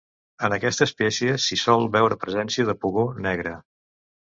En 0.45 0.53
aquesta 0.55 0.85
espècie 0.89 1.35
s'hi 1.43 1.59
sol 1.65 1.87
veure 1.97 2.19
presència 2.25 2.69
de 2.73 2.77
pugó 2.87 3.07
negre. 3.29 3.57